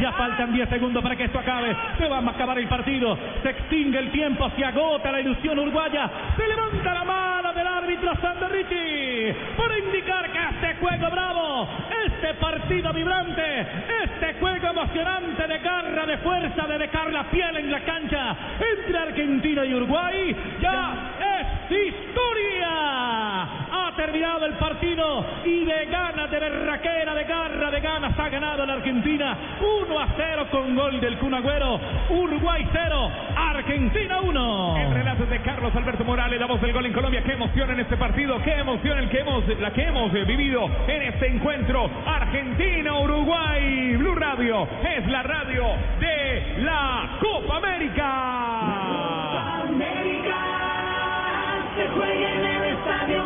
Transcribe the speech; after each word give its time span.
Ya 0.00 0.12
faltan 0.12 0.52
10 0.52 0.68
segundos 0.70 1.02
para 1.02 1.14
que 1.14 1.24
esto 1.24 1.38
acabe. 1.38 1.76
Se 1.98 2.08
va 2.08 2.18
a 2.18 2.30
acabar 2.30 2.58
el 2.58 2.68
partido. 2.68 3.18
Se 3.42 3.50
extingue 3.50 3.98
el 3.98 4.10
tiempo, 4.10 4.50
se 4.56 4.64
agota 4.64 5.12
la 5.12 5.20
ilusión 5.20 5.58
uruguaya. 5.58 6.10
Se 6.36 6.48
levanta 6.48 6.94
la 6.94 7.04
mano 7.04 7.52
del 7.52 7.66
árbitro 7.66 8.12
Ricci 8.50 9.36
por 9.56 9.70
indicar 9.76 10.30
que 10.32 10.38
este 10.38 10.80
juego 10.80 11.10
bravo, 11.10 11.68
este 12.06 12.34
partido 12.34 12.92
vibrante, 12.92 13.66
este 14.04 14.34
juego 14.40 14.68
emocionante 14.68 15.46
de 15.46 15.58
garra, 15.58 16.06
de 16.06 16.18
fuerza, 16.18 16.66
de 16.66 16.78
dejar 16.78 17.12
la 17.12 17.24
piel 17.24 17.56
en 17.58 17.70
la 17.70 17.80
cancha 17.80 18.36
entre 18.58 18.98
Argentina 18.98 19.64
y 19.64 19.74
Uruguay 19.74 20.36
ya 20.60 20.94
es 21.20 21.70
historia 21.70 23.10
terminado 23.96 24.46
el 24.46 24.54
partido 24.54 25.26
y 25.44 25.64
de 25.64 25.84
ganas, 25.86 26.30
de 26.30 26.38
berraquera, 26.38 27.14
de 27.14 27.24
ganas 27.24 27.40
ha 27.40 27.49
ganado 28.30 28.64
la 28.64 28.74
Argentina 28.74 29.36
1 29.60 29.98
a 29.98 30.08
0 30.16 30.46
con 30.50 30.74
gol 30.76 31.00
del 31.00 31.18
Cunagüero. 31.18 31.80
Uruguay 32.10 32.66
0, 32.72 33.10
Argentina 33.36 34.20
1. 34.20 34.76
El 34.78 34.94
relato 34.94 35.26
de 35.26 35.40
Carlos 35.40 35.74
Alberto 35.74 36.04
Morales, 36.04 36.38
damos 36.38 36.62
el 36.62 36.72
gol 36.72 36.86
en 36.86 36.92
Colombia. 36.92 37.22
Qué 37.24 37.32
emoción 37.32 37.70
en 37.70 37.80
este 37.80 37.96
partido, 37.96 38.40
qué 38.42 38.52
emoción 38.52 38.98
el 38.98 39.08
que 39.08 39.18
hemos, 39.20 39.46
la 39.58 39.72
que 39.72 39.82
hemos 39.82 40.12
vivido 40.12 40.70
en 40.86 41.02
este 41.02 41.26
encuentro. 41.26 41.90
Argentina-Uruguay. 42.06 43.96
Blue 43.96 44.14
Radio 44.14 44.68
es 44.84 45.06
la 45.08 45.22
radio 45.22 45.64
de 45.98 46.62
la 46.62 47.18
Copa 47.20 47.56
América. 47.56 48.60
se 53.06 53.19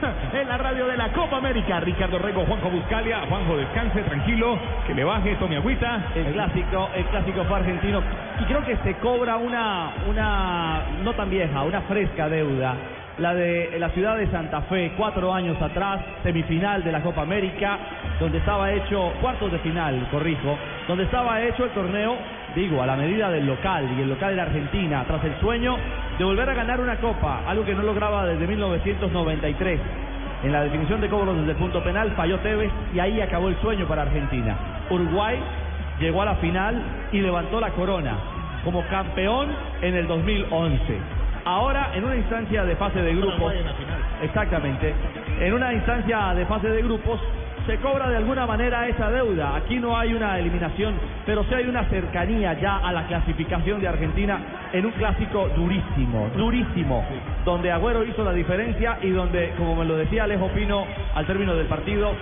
en 0.32 0.48
la 0.48 0.56
radio 0.56 0.86
de 0.86 0.96
la 0.96 1.12
Copa 1.12 1.36
América. 1.36 1.80
Ricardo 1.80 2.18
Rego, 2.18 2.44
Juanjo 2.46 2.70
Buscalia. 2.70 3.20
Juanjo, 3.28 3.56
descanse, 3.56 4.02
tranquilo, 4.02 4.58
que 4.86 4.94
le 4.94 5.04
baje, 5.04 5.34
tome 5.36 5.56
agüita. 5.56 6.02
El 6.14 6.32
clásico, 6.32 6.88
el 6.94 7.04
clásico 7.06 7.44
fue 7.44 7.56
argentino. 7.58 8.02
Y 8.40 8.44
creo 8.44 8.64
que 8.64 8.76
se 8.78 8.94
cobra 8.96 9.36
una, 9.36 9.92
una, 10.08 10.82
no 11.02 11.12
tan 11.14 11.30
vieja, 11.30 11.62
una 11.62 11.82
fresca 11.82 12.28
deuda. 12.28 12.74
La 13.18 13.34
de 13.34 13.76
la 13.78 13.90
ciudad 13.90 14.16
de 14.16 14.30
Santa 14.30 14.62
Fe, 14.62 14.92
cuatro 14.96 15.34
años 15.34 15.60
atrás, 15.60 16.00
semifinal 16.22 16.82
de 16.82 16.92
la 16.92 17.02
Copa 17.02 17.22
América, 17.22 17.78
donde 18.18 18.38
estaba 18.38 18.72
hecho, 18.72 19.12
cuartos 19.20 19.52
de 19.52 19.58
final, 19.58 20.08
corrijo, 20.10 20.56
donde 20.88 21.04
estaba 21.04 21.42
hecho 21.42 21.64
el 21.64 21.70
torneo, 21.70 22.16
digo, 22.54 22.82
a 22.82 22.86
la 22.86 22.96
medida 22.96 23.30
del 23.30 23.46
local, 23.46 23.88
y 23.96 24.02
el 24.02 24.08
local 24.08 24.30
de 24.30 24.36
la 24.36 24.42
Argentina, 24.42 25.04
tras 25.06 25.24
el 25.24 25.38
sueño 25.40 25.76
de 26.18 26.24
volver 26.24 26.48
a 26.50 26.54
ganar 26.54 26.80
una 26.80 26.96
copa, 26.96 27.42
algo 27.46 27.64
que 27.64 27.74
no 27.74 27.82
lograba 27.82 28.26
desde 28.26 28.46
1993. 28.46 29.80
En 30.42 30.52
la 30.52 30.62
definición 30.62 31.00
de 31.00 31.08
cobros 31.08 31.36
desde 31.36 31.52
el 31.52 31.56
punto 31.56 31.82
penal 31.84 32.12
falló 32.16 32.38
Tevez 32.38 32.70
y 32.94 32.98
ahí 32.98 33.20
acabó 33.20 33.48
el 33.48 33.56
sueño 33.60 33.86
para 33.86 34.02
Argentina. 34.02 34.56
Uruguay 34.88 35.38
llegó 36.00 36.22
a 36.22 36.24
la 36.24 36.34
final 36.36 36.82
y 37.12 37.20
levantó 37.20 37.60
la 37.60 37.70
corona 37.70 38.16
como 38.64 38.82
campeón 38.86 39.48
en 39.82 39.94
el 39.94 40.06
2011. 40.06 40.80
Ahora 41.44 41.90
en 41.94 42.04
una 42.04 42.16
instancia 42.16 42.64
de 42.64 42.76
fase 42.76 43.02
de 43.02 43.14
grupos, 43.14 43.52
exactamente, 44.22 44.94
en 45.40 45.52
una 45.52 45.72
instancia 45.72 46.34
de 46.34 46.46
fase 46.46 46.68
de 46.68 46.82
grupos 46.82 47.20
se 47.70 47.78
cobra 47.78 48.08
de 48.08 48.16
alguna 48.16 48.46
manera 48.46 48.88
esa 48.88 49.08
deuda. 49.12 49.54
Aquí 49.54 49.78
no 49.78 49.96
hay 49.96 50.12
una 50.12 50.36
eliminación, 50.40 50.96
pero 51.24 51.44
sí 51.44 51.54
hay 51.54 51.66
una 51.66 51.84
cercanía 51.84 52.54
ya 52.54 52.78
a 52.78 52.90
la 52.90 53.06
clasificación 53.06 53.80
de 53.80 53.86
Argentina 53.86 54.40
en 54.72 54.86
un 54.86 54.90
clásico 54.90 55.48
durísimo, 55.54 56.30
durísimo, 56.36 57.04
donde 57.44 57.70
Agüero 57.70 58.04
hizo 58.04 58.24
la 58.24 58.32
diferencia 58.32 58.98
y 59.02 59.10
donde, 59.10 59.52
como 59.56 59.76
me 59.76 59.84
lo 59.84 59.96
decía 59.96 60.24
Alejo 60.24 60.48
Pino 60.48 60.84
al 61.14 61.24
término 61.26 61.54
del 61.54 61.66
partido, 61.66 62.12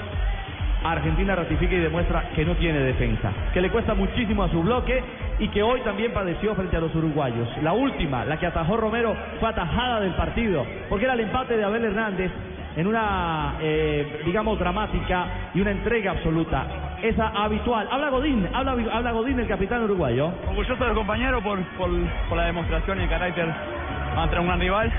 Argentina 0.85 1.35
ratifica 1.35 1.75
y 1.75 1.79
demuestra 1.79 2.29
que 2.37 2.45
no 2.45 2.55
tiene 2.57 2.81
defensa, 2.81 3.33
que 3.55 3.63
le 3.63 3.71
cuesta 3.71 3.95
muchísimo 3.95 4.43
a 4.43 4.51
su 4.51 4.63
bloque 4.63 5.03
y 5.39 5.49
que 5.49 5.63
hoy 5.63 5.81
también 5.81 6.13
padeció 6.13 6.55
frente 6.57 6.77
a 6.77 6.81
los 6.81 6.95
uruguayos. 6.95 7.49
La 7.63 7.73
última, 7.73 8.23
la 8.27 8.39
que 8.39 8.45
atajó 8.45 8.77
Romero, 8.77 9.17
fue 9.41 9.49
atajada 9.49 10.01
del 10.01 10.13
partido, 10.13 10.67
porque 10.91 11.07
era 11.07 11.15
el 11.15 11.21
empate 11.21 11.57
de 11.57 11.65
Abel 11.65 11.87
Hernández 11.87 12.31
en 12.79 12.87
una, 12.87 13.57
eh, 13.61 14.23
digamos, 14.25 14.57
dramática 14.57 15.27
y 15.53 15.61
una 15.61 15.73
entrega 15.73 16.13
absoluta. 16.13 16.65
Esa 17.03 17.27
habitual. 17.29 17.89
Habla 17.91 18.09
Godín, 18.11 18.49
habla, 18.55 18.77
habla 18.93 19.11
Godín, 19.11 19.41
el 19.41 19.49
capitán 19.49 19.83
uruguayo. 19.83 20.31
Orgulloso 20.47 20.85
del 20.85 20.95
compañero 20.95 21.43
por, 21.43 21.61
por, 21.77 21.91
por 22.29 22.39
la 22.39 22.45
demostración 22.45 23.01
y 23.01 23.03
el 23.03 23.09
carácter 23.09 23.53
ante 24.17 24.39
un 24.39 24.47
gran 24.47 24.61
rival. 24.61 24.93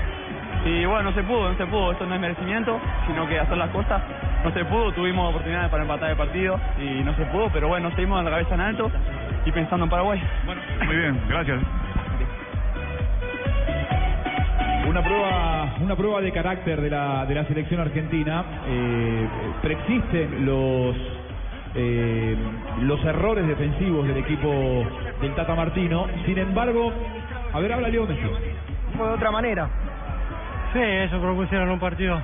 Y 0.66 0.84
bueno, 0.84 1.04
no 1.04 1.12
se 1.14 1.22
pudo, 1.22 1.50
no 1.50 1.56
se 1.56 1.66
pudo. 1.66 1.92
Esto 1.92 2.04
no 2.04 2.14
es 2.14 2.20
merecimiento, 2.20 2.78
sino 3.06 3.26
que 3.26 3.38
hacer 3.40 3.56
las 3.56 3.70
cosas 3.70 4.02
no 4.44 4.52
se 4.52 4.62
pudo. 4.66 4.92
Tuvimos 4.92 5.30
oportunidades 5.30 5.70
para 5.70 5.82
empatar 5.82 6.10
el 6.10 6.16
partido 6.16 6.60
y 6.78 7.02
no 7.02 7.14
se 7.14 7.24
pudo, 7.26 7.48
pero 7.50 7.68
bueno, 7.68 7.90
seguimos 7.92 8.18
en 8.18 8.26
la 8.26 8.30
cabeza 8.30 8.54
en 8.56 8.60
alto 8.60 8.90
y 9.46 9.52
pensando 9.52 9.84
en 9.84 9.90
Paraguay. 9.90 10.22
Bueno, 10.44 10.60
muy 10.84 10.96
bien, 10.96 11.18
gracias. 11.28 11.60
Una 14.90 15.04
prueba, 15.04 15.74
una 15.82 15.94
prueba 15.94 16.20
de 16.20 16.32
carácter 16.32 16.80
de 16.80 16.90
la, 16.90 17.24
de 17.24 17.32
la 17.36 17.44
selección 17.44 17.80
argentina. 17.80 18.44
Eh, 18.66 19.28
preexisten 19.62 20.44
los 20.44 20.96
eh, 21.76 22.36
los 22.80 23.04
errores 23.04 23.46
defensivos 23.46 24.08
del 24.08 24.16
equipo 24.16 24.50
del 25.20 25.32
Tata 25.36 25.54
Martino. 25.54 26.08
Sin 26.26 26.36
embargo, 26.38 26.92
a 27.52 27.60
ver, 27.60 27.72
habla 27.72 27.88
Leo 27.88 28.04
Messi. 28.04 28.20
Fue 28.96 29.06
de 29.06 29.12
otra 29.12 29.30
manera. 29.30 29.68
Sí, 30.72 30.80
ellos 30.80 31.20
propusieron 31.20 31.70
un 31.70 31.78
partido 31.78 32.20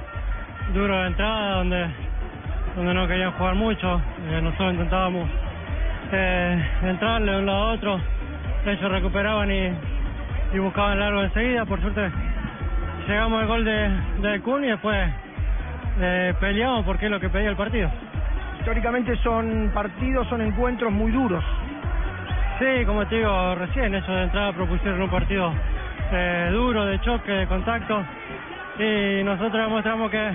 duro 0.75 1.03
de 1.03 1.07
entrada 1.07 1.59
donde 1.59 1.87
donde 2.75 2.95
no 2.95 3.07
querían 3.07 3.31
jugar 3.31 3.55
mucho. 3.55 4.03
Eh, 4.29 4.41
nosotros 4.43 4.73
intentábamos 4.73 5.29
eh, 6.11 6.67
entrarle 6.83 7.31
de 7.31 7.39
un 7.39 7.47
lado 7.47 7.63
a 7.63 7.73
otro. 7.75 8.01
Ellos 8.67 8.91
recuperaban 8.91 9.53
y, 9.53 9.71
y 10.53 10.59
buscaban 10.59 10.99
largo 10.99 11.23
enseguida. 11.23 11.65
Por 11.65 11.81
suerte 11.81 12.26
llegamos 13.07 13.41
al 13.41 13.47
gol 13.47 13.65
de, 13.65 13.91
de 14.21 14.41
Kun 14.41 14.65
y 14.65 14.69
después 14.69 15.09
eh, 16.01 16.35
peleamos 16.41 16.85
porque 16.85 17.07
es 17.07 17.11
lo 17.11 17.21
que 17.21 17.29
pedía 17.29 17.51
el 17.51 17.57
partido. 17.57 17.91
Históricamente 18.59 19.17
son 19.23 19.71
partidos, 19.73 20.27
son 20.29 20.41
encuentros 20.41 20.93
muy 20.93 21.13
duros. 21.13 21.45
Sí, 22.59 22.85
como 22.85 23.07
te 23.07 23.17
digo 23.17 23.55
recién, 23.55 23.95
eso 23.95 24.13
de 24.13 24.25
entrada 24.25 24.53
propusieron 24.53 25.03
un 25.03 25.11
partido 25.11 25.53
eh, 26.13 26.51
duro, 26.53 26.85
de 26.87 27.01
choque, 27.01 27.31
de 27.31 27.47
contacto 27.47 28.05
y 28.79 29.25
nosotros 29.25 29.63
demostramos 29.63 30.11
que, 30.11 30.31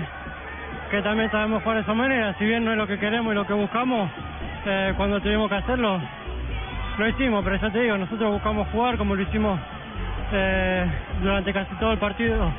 que 0.90 1.02
también 1.02 1.30
sabemos 1.30 1.62
jugar 1.62 1.76
de 1.76 1.82
esa 1.82 1.94
manera, 1.94 2.34
si 2.38 2.44
bien 2.44 2.64
no 2.64 2.72
es 2.72 2.78
lo 2.78 2.86
que 2.86 2.98
queremos 2.98 3.32
y 3.32 3.36
lo 3.36 3.46
que 3.46 3.52
buscamos, 3.52 4.10
eh, 4.66 4.94
cuando 4.96 5.20
tuvimos 5.20 5.48
que 5.48 5.56
hacerlo, 5.56 6.00
lo 6.98 7.08
hicimos, 7.08 7.44
pero 7.44 7.56
ya 7.56 7.70
te 7.70 7.80
digo, 7.80 7.96
nosotros 7.98 8.32
buscamos 8.32 8.68
jugar 8.68 8.98
como 8.98 9.14
lo 9.14 9.22
hicimos 9.22 9.58
eh, 10.32 10.86
durante 11.22 11.52
casi 11.52 11.74
todo 11.76 11.92
el 11.92 11.98
partido. 11.98 12.50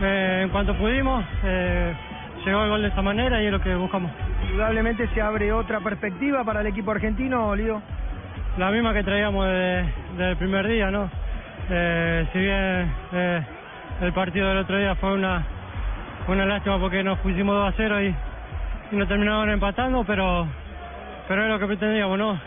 Eh, 0.00 0.40
en 0.44 0.50
cuanto 0.50 0.74
pudimos, 0.74 1.24
eh, 1.44 1.92
llegó 2.44 2.62
el 2.62 2.70
gol 2.70 2.82
de 2.82 2.88
esta 2.88 3.02
manera 3.02 3.42
y 3.42 3.46
es 3.46 3.52
lo 3.52 3.60
que 3.60 3.74
buscamos. 3.74 4.10
Indudablemente 4.48 5.08
se 5.08 5.20
abre 5.20 5.52
otra 5.52 5.80
perspectiva 5.80 6.44
para 6.44 6.60
el 6.60 6.68
equipo 6.68 6.92
argentino, 6.92 7.54
Lío. 7.56 7.82
La 8.56 8.70
misma 8.70 8.92
que 8.92 9.02
traíamos 9.02 9.46
desde, 9.46 10.30
el 10.30 10.36
primer 10.36 10.66
día, 10.68 10.90
¿no? 10.90 11.10
Eh, 11.70 12.26
si 12.32 12.38
bien 12.38 12.92
el 14.00 14.12
partido 14.12 14.48
del 14.48 14.58
otro 14.58 14.78
día 14.78 14.94
fue 14.94 15.12
una, 15.12 15.44
una 16.28 16.46
lástima 16.46 16.78
porque 16.78 17.02
nos 17.02 17.18
pusimos 17.18 17.54
2 17.54 17.68
a 17.68 17.74
0 17.76 18.02
y, 18.02 18.14
y 18.92 18.96
nos 18.96 19.08
terminaron 19.08 19.50
empatando, 19.50 20.04
pero, 20.04 20.46
pero 21.26 21.44
es 21.44 21.50
lo 21.50 21.58
que 21.58 21.66
pretendíamos, 21.66 22.18
¿no? 22.18 22.40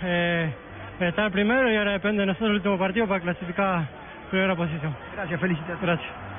estar 0.99 1.31
primero 1.31 1.71
y 1.71 1.75
ahora 1.75 1.93
depende 1.93 2.21
de 2.21 2.27
nosotros 2.27 2.51
el 2.51 2.55
último 2.57 2.77
partido 2.77 3.07
para 3.07 3.21
clasificar 3.21 4.00
primera 4.31 4.55
posición. 4.55 4.97
Gracias, 5.13 5.41
felicitaciones. 5.41 5.81
Gracias. 5.81 6.30